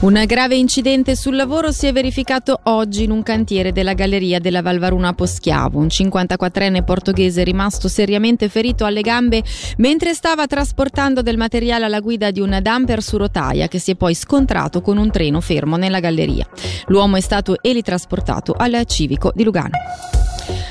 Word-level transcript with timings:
Un 0.00 0.22
grave 0.26 0.54
incidente 0.54 1.16
sul 1.16 1.34
lavoro 1.34 1.72
si 1.72 1.88
è 1.88 1.92
verificato 1.92 2.60
oggi 2.64 3.02
in 3.02 3.10
un 3.10 3.24
cantiere 3.24 3.72
della 3.72 3.94
galleria 3.94 4.38
della 4.38 4.62
Valvaruna 4.62 5.08
a 5.08 5.12
Poschiavo. 5.12 5.80
Un 5.80 5.86
54enne 5.86 6.84
portoghese 6.84 7.40
è 7.40 7.44
rimasto 7.44 7.88
seriamente 7.88 8.48
ferito 8.48 8.84
alle 8.84 9.00
gambe 9.00 9.42
mentre 9.78 10.14
stava 10.14 10.46
trasportando 10.46 11.20
del 11.20 11.36
materiale 11.36 11.86
alla 11.86 11.98
guida 11.98 12.30
di 12.30 12.38
un 12.38 12.56
dumper 12.62 13.02
su 13.02 13.16
rotaia 13.16 13.66
che 13.66 13.80
si 13.80 13.90
è 13.90 13.94
poi 13.96 14.14
scontrato 14.14 14.82
con 14.82 14.98
un 14.98 15.10
treno 15.10 15.40
fermo 15.40 15.76
nella 15.76 15.98
galleria. 15.98 16.46
L'uomo 16.86 17.16
è 17.16 17.20
stato 17.20 17.60
elitrasportato 17.60 18.54
al 18.56 18.80
civico 18.86 19.32
di 19.34 19.42
Lugano. 19.42 20.27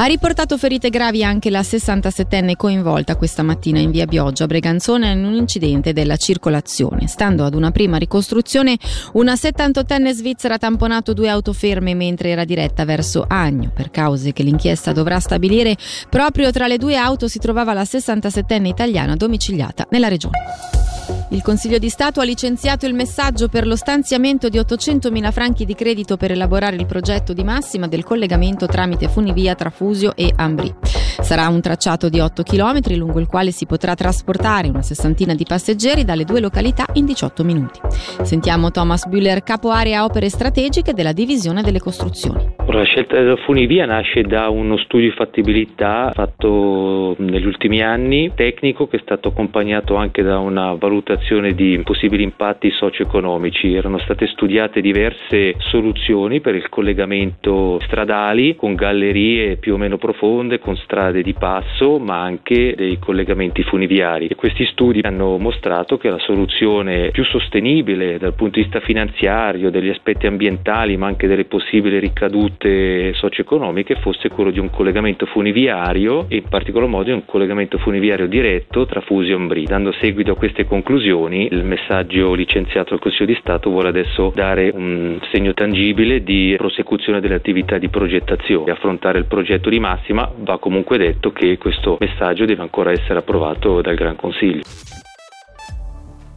Ha 0.00 0.04
riportato 0.04 0.56
ferite 0.56 0.90
gravi 0.90 1.24
anche 1.24 1.50
la 1.50 1.62
67enne 1.62 2.54
coinvolta 2.54 3.16
questa 3.16 3.42
mattina 3.42 3.80
in 3.80 3.90
via 3.90 4.06
Bioggia 4.06 4.44
a 4.44 4.46
Breganzone 4.46 5.10
in 5.10 5.24
un 5.24 5.34
incidente 5.34 5.92
della 5.92 6.16
circolazione. 6.16 7.08
Stando 7.08 7.44
ad 7.44 7.52
una 7.52 7.72
prima 7.72 7.96
ricostruzione, 7.96 8.78
una 9.14 9.32
78enne 9.32 10.12
svizzera 10.12 10.54
ha 10.54 10.58
tamponato 10.58 11.14
due 11.14 11.28
auto 11.28 11.52
ferme 11.52 11.94
mentre 11.94 12.28
era 12.28 12.44
diretta 12.44 12.84
verso 12.84 13.24
Agno. 13.26 13.72
Per 13.74 13.90
cause 13.90 14.32
che 14.32 14.44
l'inchiesta 14.44 14.92
dovrà 14.92 15.18
stabilire, 15.18 15.76
proprio 16.08 16.52
tra 16.52 16.68
le 16.68 16.78
due 16.78 16.94
auto 16.94 17.26
si 17.26 17.40
trovava 17.40 17.72
la 17.72 17.82
67enne 17.82 18.66
italiana 18.66 19.16
domiciliata 19.16 19.88
nella 19.90 20.06
regione. 20.06 20.87
Il 21.30 21.42
Consiglio 21.42 21.76
di 21.76 21.90
Stato 21.90 22.20
ha 22.20 22.24
licenziato 22.24 22.86
il 22.86 22.94
messaggio 22.94 23.48
per 23.48 23.66
lo 23.66 23.76
stanziamento 23.76 24.48
di 24.48 24.58
800.000 24.58 25.30
franchi 25.30 25.66
di 25.66 25.74
credito 25.74 26.16
per 26.16 26.30
elaborare 26.30 26.76
il 26.76 26.86
progetto 26.86 27.34
di 27.34 27.44
massima 27.44 27.86
del 27.86 28.02
collegamento 28.02 28.66
tramite 28.66 29.08
funivia 29.08 29.54
tra 29.54 29.68
Fusio 29.68 30.16
e 30.16 30.32
Ambri. 30.34 30.74
Sarà 31.20 31.48
un 31.48 31.60
tracciato 31.60 32.08
di 32.08 32.20
8 32.20 32.42
km 32.42 32.96
lungo 32.96 33.18
il 33.20 33.26
quale 33.26 33.50
si 33.50 33.66
potrà 33.66 33.94
trasportare 33.94 34.68
una 34.68 34.82
sessantina 34.82 35.34
di 35.34 35.44
passeggeri 35.46 36.04
dalle 36.04 36.24
due 36.24 36.40
località 36.40 36.86
in 36.94 37.04
18 37.04 37.44
minuti. 37.44 37.80
Sentiamo 38.22 38.70
Thomas 38.70 39.06
Bühler, 39.06 39.42
capo 39.42 39.70
area 39.70 40.04
opere 40.04 40.28
strategiche 40.28 40.92
della 40.92 41.12
divisione 41.12 41.62
delle 41.62 41.80
costruzioni. 41.80 42.56
La 42.68 42.84
scelta 42.84 43.16
della 43.16 43.36
funivia 43.36 43.86
nasce 43.86 44.22
da 44.22 44.50
uno 44.50 44.76
studio 44.76 45.08
di 45.08 45.16
fattibilità 45.16 46.12
fatto 46.14 47.16
negli 47.18 47.46
ultimi 47.46 47.80
anni, 47.80 48.32
tecnico, 48.34 48.86
che 48.86 48.98
è 48.98 49.00
stato 49.00 49.28
accompagnato 49.28 49.96
anche 49.96 50.22
da 50.22 50.38
una 50.38 50.74
valutazione 50.74 51.54
di 51.54 51.80
possibili 51.82 52.22
impatti 52.22 52.70
socio-economici. 52.70 53.72
Erano 53.72 53.98
state 53.98 54.26
studiate 54.26 54.80
diverse 54.80 55.54
soluzioni 55.58 56.40
per 56.40 56.54
il 56.54 56.68
collegamento 56.68 57.80
stradali 57.84 58.54
con 58.54 58.74
gallerie 58.74 59.56
più 59.56 59.74
o 59.74 59.76
meno 59.78 59.96
profonde, 59.96 60.58
con 60.58 60.76
strade 60.76 61.07
di 61.10 61.32
passo, 61.32 61.98
ma 61.98 62.20
anche 62.20 62.74
dei 62.76 62.98
collegamenti 62.98 63.62
funiviari. 63.62 64.28
Questi 64.34 64.64
studi 64.66 65.00
hanno 65.02 65.38
mostrato 65.38 65.96
che 65.96 66.10
la 66.10 66.18
soluzione 66.18 67.10
più 67.10 67.24
sostenibile 67.24 68.18
dal 68.18 68.34
punto 68.34 68.58
di 68.58 68.62
vista 68.62 68.80
finanziario, 68.80 69.70
degli 69.70 69.88
aspetti 69.88 70.26
ambientali, 70.26 70.96
ma 70.96 71.06
anche 71.06 71.26
delle 71.26 71.44
possibili 71.44 71.98
ricadute 71.98 73.12
socio-economiche 73.14 73.96
fosse 73.96 74.28
quello 74.28 74.50
di 74.50 74.58
un 74.58 74.70
collegamento 74.70 75.26
funiviario 75.26 76.26
e 76.28 76.36
in 76.36 76.48
particolar 76.48 76.88
modo 76.88 77.04
di 77.04 77.12
un 77.12 77.24
collegamento 77.24 77.78
funiviario 77.78 78.26
diretto 78.26 78.86
tra 78.86 79.00
Fusio 79.00 79.32
e 79.32 79.34
Ombri. 79.36 79.64
Dando 79.64 79.92
seguito 79.92 80.32
a 80.32 80.36
queste 80.36 80.66
conclusioni, 80.66 81.48
il 81.50 81.64
messaggio 81.64 82.34
licenziato 82.34 82.90
dal 82.90 83.00
Consiglio 83.00 83.26
di 83.26 83.38
Stato 83.40 83.70
vuole 83.70 83.88
adesso 83.88 84.32
dare 84.34 84.70
un 84.74 85.18
segno 85.32 85.54
tangibile 85.54 86.22
di 86.22 86.54
prosecuzione 86.56 87.20
delle 87.20 87.34
attività 87.34 87.78
di 87.78 87.88
progettazione. 87.88 88.70
Affrontare 88.70 89.18
il 89.18 89.26
progetto 89.26 89.70
di 89.70 89.80
massima 89.80 90.30
va 90.38 90.58
comunque 90.58 90.97
detto 90.98 91.32
che 91.32 91.56
questo 91.58 91.96
messaggio 91.98 92.44
deve 92.44 92.62
ancora 92.62 92.92
essere 92.92 93.20
approvato 93.20 93.80
dal 93.80 93.94
Gran 93.94 94.16
Consiglio. 94.16 94.62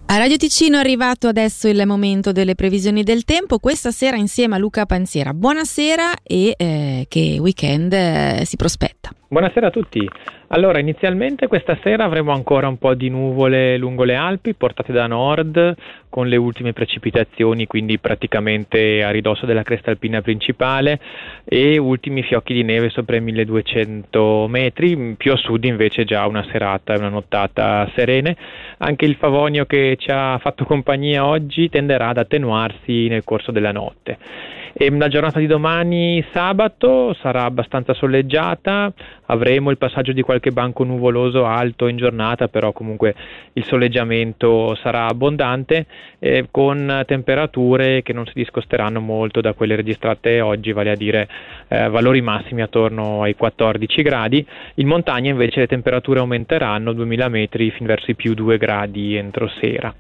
A 0.07 0.17
Radio 0.17 0.35
Ticino 0.35 0.75
è 0.75 0.79
arrivato 0.79 1.27
adesso 1.27 1.69
il 1.69 1.81
momento 1.85 2.33
delle 2.33 2.53
previsioni 2.53 3.01
del 3.01 3.23
tempo, 3.23 3.59
questa 3.59 3.91
sera 3.91 4.17
insieme 4.17 4.55
a 4.55 4.57
Luca 4.57 4.85
Panziera. 4.85 5.33
Buonasera 5.33 6.15
e 6.21 6.53
eh, 6.57 7.05
che 7.07 7.37
weekend 7.39 7.93
eh, 7.93 8.41
si 8.43 8.57
prospetta. 8.57 9.11
Buonasera 9.31 9.67
a 9.67 9.69
tutti. 9.69 10.05
Allora, 10.47 10.79
inizialmente 10.79 11.47
questa 11.47 11.79
sera 11.81 12.03
avremo 12.03 12.33
ancora 12.33 12.67
un 12.67 12.77
po' 12.77 12.93
di 12.95 13.07
nuvole 13.07 13.77
lungo 13.77 14.03
le 14.03 14.15
Alpi 14.15 14.53
portate 14.55 14.91
da 14.91 15.07
nord 15.07 15.73
con 16.09 16.27
le 16.27 16.35
ultime 16.35 16.73
precipitazioni, 16.73 17.65
quindi 17.65 17.97
praticamente 17.97 19.01
a 19.01 19.09
ridosso 19.09 19.45
della 19.45 19.63
cresta 19.63 19.89
alpina 19.89 20.21
principale 20.21 20.99
e 21.45 21.77
ultimi 21.77 22.23
fiocchi 22.23 22.53
di 22.53 22.63
neve 22.63 22.89
sopra 22.89 23.15
i 23.15 23.21
1200 23.21 24.47
metri, 24.49 25.15
più 25.17 25.31
a 25.31 25.37
sud 25.37 25.63
invece 25.63 26.03
già 26.03 26.27
una 26.27 26.45
serata 26.51 26.93
e 26.93 26.97
una 26.97 27.07
nottata 27.07 27.89
serene. 27.95 28.35
Anche 28.79 29.05
il 29.05 29.15
Favonio 29.15 29.65
che 29.65 29.95
ci 29.97 30.09
ha 30.11 30.37
fatto 30.39 30.65
compagnia 30.65 31.25
oggi 31.25 31.69
tenderà 31.69 32.09
ad 32.09 32.17
attenuarsi 32.17 33.07
nel 33.07 33.23
corso 33.23 33.53
della 33.53 33.71
notte. 33.71 34.59
E 34.73 34.89
la 34.89 35.09
giornata 35.09 35.39
di 35.39 35.47
domani 35.47 36.23
sabato 36.31 37.13
sarà 37.21 37.43
abbastanza 37.43 37.93
soleggiata, 37.93 38.91
avremo 39.25 39.69
il 39.69 39.77
passaggio 39.77 40.13
di 40.13 40.21
qualche 40.21 40.51
banco 40.51 40.83
nuvoloso 40.83 41.45
alto 41.45 41.87
in 41.87 41.97
giornata, 41.97 42.47
però 42.47 42.71
comunque 42.71 43.13
il 43.53 43.65
soleggiamento 43.65 44.75
sarà 44.75 45.07
abbondante 45.07 45.85
eh, 46.19 46.47
con 46.51 47.03
temperature 47.05 48.01
che 48.01 48.13
non 48.13 48.25
si 48.25 48.33
discosteranno 48.35 49.01
molto 49.01 49.41
da 49.41 49.53
quelle 49.53 49.75
registrate 49.75 50.39
oggi, 50.39 50.71
vale 50.71 50.91
a 50.91 50.95
dire 50.95 51.27
eh, 51.67 51.89
valori 51.89 52.21
massimi 52.21 52.61
attorno 52.61 53.23
ai 53.23 53.35
14 53.35 54.01
gradi. 54.01 54.45
In 54.75 54.87
montagna 54.87 55.31
invece 55.31 55.61
le 55.61 55.67
temperature 55.67 56.19
aumenteranno 56.19 56.93
2000 56.93 57.27
metri 57.27 57.71
fin 57.71 57.85
verso 57.85 58.11
i 58.11 58.15
più 58.15 58.33
2 58.33 58.57
gradi 58.57 59.15
entro 59.15 59.49
sera. 59.59 59.93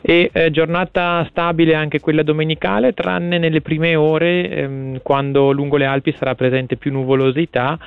E 0.00 0.30
eh, 0.32 0.50
giornata 0.50 1.26
stabile 1.30 1.74
anche 1.74 2.00
quella 2.00 2.22
domenicale, 2.22 2.92
tranne 2.92 3.38
nelle 3.38 3.60
prime 3.60 3.94
ore 3.94 4.15
ore 4.16 4.48
ehm, 4.48 5.00
quando 5.02 5.52
lungo 5.52 5.76
le 5.76 5.86
Alpi 5.86 6.14
sarà 6.16 6.34
presente 6.34 6.76
più 6.76 6.90
nuvolosità 6.92 7.78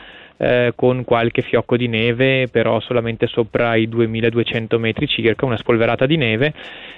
eh, 0.42 0.72
con 0.74 1.04
qualche 1.04 1.42
fiocco 1.42 1.76
di 1.76 1.88
neve, 1.88 2.48
però 2.48 2.80
solamente 2.80 3.28
sopra 3.28 3.76
i 3.76 3.90
2200 3.90 4.80
metri 4.80 5.06
circa, 5.06 5.46
una 5.46 5.58
spolverata 5.58 6.06
di 6.06 6.16
neve. 6.16 6.54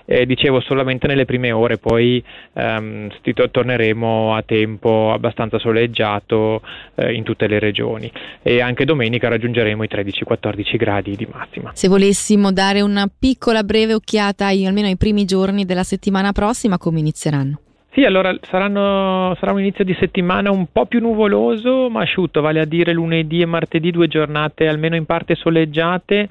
Eh, 0.06 0.26
dicevo 0.26 0.60
solamente 0.60 1.08
nelle 1.08 1.26
prime 1.26 1.52
ore, 1.52 1.78
poi 1.78 2.24
ehm, 2.54 3.10
torneremo 3.50 4.36
a 4.36 4.44
tempo 4.44 5.12
abbastanza 5.12 5.58
soleggiato 5.58 6.62
eh, 6.96 7.14
in 7.14 7.24
tutte 7.24 7.48
le 7.48 7.60
regioni 7.60 8.12
e 8.42 8.62
anche 8.62 8.86
domenica 8.86 9.28
raggiungeremo 9.30 9.84
i 9.84 9.90
13-14 9.90 10.76
gradi 10.78 11.16
di 11.16 11.28
massima. 11.32 11.72
Se 11.74 11.88
volessimo 11.88 12.52
dare 12.52 12.82
una 12.82 13.08
piccola 13.08 13.64
breve 13.64 13.94
occhiata 13.94 14.48
almeno 14.48 14.88
ai 14.88 14.98
primi 14.98 15.26
giorni 15.26 15.66
della 15.66 15.84
settimana 15.84 16.32
prossima, 16.32 16.78
come 16.78 17.00
inizieranno? 17.00 17.60
Sì, 17.94 18.06
allora 18.06 18.34
saranno, 18.44 19.36
sarà 19.38 19.52
un 19.52 19.60
inizio 19.60 19.84
di 19.84 19.94
settimana 20.00 20.50
un 20.50 20.68
po' 20.72 20.86
più 20.86 21.02
nuvoloso 21.02 21.90
ma 21.90 22.02
asciutto, 22.04 22.40
vale 22.40 22.62
a 22.62 22.66
dire 22.66 22.94
lunedì 22.94 23.42
e 23.42 23.46
martedì 23.46 23.92
due 23.92 24.08
giornate 24.08 24.68
almeno 24.70 24.96
in 24.96 25.04
parte 25.06 25.36
soleggiate, 25.36 26.30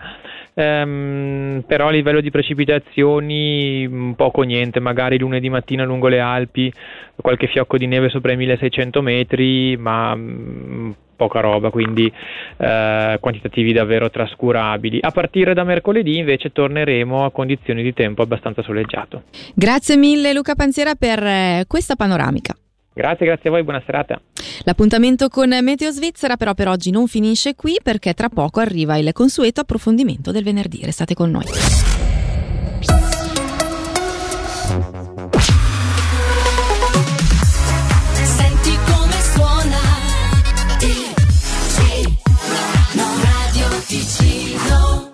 ehm, 0.55 1.63
però 1.67 1.89
a 1.89 1.91
livello 1.91 2.23
di 2.23 2.31
precipitazioni 2.31 4.15
poco 4.17 4.41
niente, 4.41 4.81
magari 4.81 5.19
lunedì 5.19 5.51
mattina 5.51 5.85
lungo 5.85 6.09
le 6.09 6.21
Alpi 6.21 6.73
qualche 7.21 7.47
fiocco 7.49 7.77
di 7.77 7.87
neve 7.87 8.09
sopra 8.09 8.33
i 8.33 8.37
1600 8.37 9.03
metri, 9.03 9.77
ma 9.77 10.15
mh, 10.15 10.95
poca 11.21 11.41
roba, 11.41 11.69
quindi 11.69 12.11
eh, 12.57 13.19
quantitativi 13.21 13.75
davvero 13.75 14.09
trascurabili. 14.09 15.01
A 15.03 15.11
partire 15.11 15.53
da 15.53 15.65
mercoledì 15.65 16.17
invece 16.17 16.51
torneremo 16.51 17.27
a 17.27 17.31
condizioni 17.31 17.83
di 17.83 17.93
tempo 17.93 18.23
abbastanza 18.23 18.63
soleggiato. 18.63 19.25
Grazie 19.55 19.99
mille 19.99 20.33
Luca 20.33 20.55
Panziera 20.55 20.95
per 20.95 21.23
eh, 21.23 21.65
questa 21.69 21.95
panoramica. 21.95 22.55
Grazie, 22.95 23.27
grazie 23.27 23.51
a 23.51 23.53
voi, 23.53 23.63
buona 23.63 23.83
serata. 23.85 24.19
L'appuntamento 24.65 25.29
con 25.29 25.51
Meteo 25.61 25.91
Svizzera 25.91 26.37
però 26.37 26.55
per 26.55 26.69
oggi 26.69 26.91
non 26.91 27.07
finisce 27.07 27.55
qui 27.55 27.77
perché 27.83 28.15
tra 28.15 28.31
poco 28.31 28.61
arriva 28.61 28.97
il 28.97 29.13
consueto 29.13 29.61
approfondimento 29.61 30.33
del 30.33 30.43
venerdì. 30.43 30.81
Restate 30.83 31.13
con 31.13 31.31
noi. 31.31 31.45